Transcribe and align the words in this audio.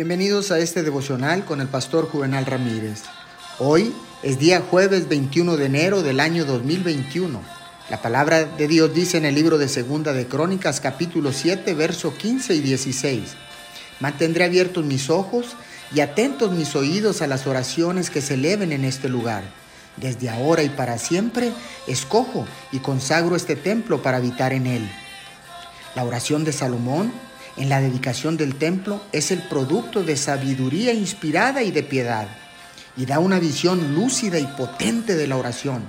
Bienvenidos 0.00 0.50
a 0.50 0.58
este 0.58 0.82
devocional 0.82 1.44
con 1.44 1.60
el 1.60 1.68
pastor 1.68 2.08
Juvenal 2.08 2.46
Ramírez. 2.46 3.02
Hoy 3.58 3.94
es 4.22 4.38
día 4.38 4.62
jueves 4.62 5.10
21 5.10 5.58
de 5.58 5.66
enero 5.66 6.02
del 6.02 6.20
año 6.20 6.46
2021. 6.46 7.38
La 7.90 8.00
palabra 8.00 8.46
de 8.46 8.66
Dios 8.66 8.94
dice 8.94 9.18
en 9.18 9.26
el 9.26 9.34
libro 9.34 9.58
de 9.58 9.68
Segunda 9.68 10.14
de 10.14 10.26
Crónicas 10.26 10.80
capítulo 10.80 11.34
7 11.34 11.74
verso 11.74 12.16
15 12.16 12.54
y 12.54 12.60
16. 12.60 13.34
Mantendré 14.00 14.44
abiertos 14.44 14.86
mis 14.86 15.10
ojos 15.10 15.48
y 15.94 16.00
atentos 16.00 16.50
mis 16.52 16.74
oídos 16.76 17.20
a 17.20 17.26
las 17.26 17.46
oraciones 17.46 18.08
que 18.08 18.22
se 18.22 18.34
eleven 18.34 18.72
en 18.72 18.86
este 18.86 19.10
lugar. 19.10 19.44
Desde 19.98 20.30
ahora 20.30 20.62
y 20.62 20.70
para 20.70 20.96
siempre 20.96 21.52
escojo 21.86 22.46
y 22.72 22.78
consagro 22.78 23.36
este 23.36 23.54
templo 23.54 24.00
para 24.00 24.16
habitar 24.16 24.54
en 24.54 24.66
él. 24.66 24.90
La 25.94 26.04
oración 26.04 26.44
de 26.44 26.52
Salomón 26.52 27.12
en 27.56 27.68
la 27.68 27.80
dedicación 27.80 28.36
del 28.36 28.56
templo 28.56 29.02
es 29.12 29.30
el 29.30 29.42
producto 29.42 30.02
de 30.02 30.16
sabiduría 30.16 30.92
inspirada 30.92 31.62
y 31.62 31.70
de 31.70 31.82
piedad, 31.82 32.28
y 32.96 33.06
da 33.06 33.18
una 33.18 33.38
visión 33.38 33.94
lúcida 33.94 34.38
y 34.38 34.46
potente 34.46 35.14
de 35.14 35.26
la 35.26 35.36
oración. 35.36 35.82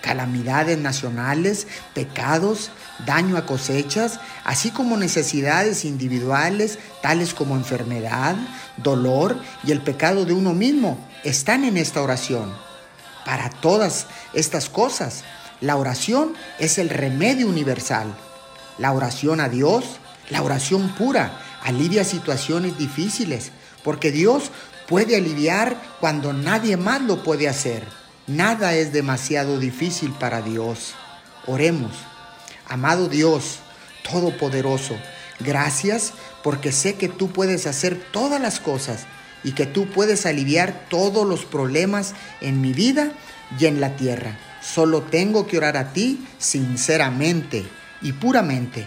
Calamidades 0.00 0.78
nacionales, 0.78 1.66
pecados, 1.92 2.70
daño 3.04 3.36
a 3.36 3.46
cosechas, 3.46 4.20
así 4.44 4.70
como 4.70 4.96
necesidades 4.96 5.84
individuales 5.84 6.78
tales 7.02 7.34
como 7.34 7.56
enfermedad, 7.56 8.36
dolor 8.76 9.40
y 9.64 9.72
el 9.72 9.80
pecado 9.80 10.24
de 10.24 10.32
uno 10.32 10.54
mismo, 10.54 10.98
están 11.24 11.64
en 11.64 11.76
esta 11.76 12.02
oración. 12.02 12.52
Para 13.24 13.50
todas 13.50 14.06
estas 14.32 14.68
cosas, 14.68 15.24
la 15.60 15.76
oración 15.76 16.34
es 16.58 16.78
el 16.78 16.88
remedio 16.88 17.48
universal. 17.48 18.14
La 18.78 18.92
oración 18.92 19.40
a 19.40 19.48
Dios 19.48 19.84
la 20.30 20.42
oración 20.42 20.94
pura 20.94 21.40
alivia 21.62 22.04
situaciones 22.04 22.78
difíciles, 22.78 23.50
porque 23.82 24.12
Dios 24.12 24.50
puede 24.88 25.16
aliviar 25.16 25.80
cuando 26.00 26.32
nadie 26.32 26.76
más 26.76 27.02
lo 27.02 27.22
puede 27.22 27.48
hacer. 27.48 27.84
Nada 28.26 28.74
es 28.74 28.92
demasiado 28.92 29.58
difícil 29.58 30.12
para 30.12 30.42
Dios. 30.42 30.94
Oremos. 31.46 31.92
Amado 32.66 33.08
Dios, 33.08 33.60
Todopoderoso, 34.10 34.96
gracias 35.40 36.12
porque 36.42 36.72
sé 36.72 36.94
que 36.94 37.08
tú 37.08 37.30
puedes 37.30 37.66
hacer 37.66 38.00
todas 38.10 38.40
las 38.40 38.60
cosas 38.60 39.06
y 39.44 39.52
que 39.52 39.66
tú 39.66 39.86
puedes 39.90 40.26
aliviar 40.26 40.86
todos 40.88 41.26
los 41.26 41.44
problemas 41.44 42.14
en 42.40 42.60
mi 42.60 42.72
vida 42.72 43.12
y 43.58 43.66
en 43.66 43.80
la 43.80 43.96
tierra. 43.96 44.38
Solo 44.62 45.02
tengo 45.02 45.46
que 45.46 45.58
orar 45.58 45.76
a 45.76 45.92
ti 45.92 46.26
sinceramente 46.38 47.66
y 48.02 48.12
puramente 48.12 48.86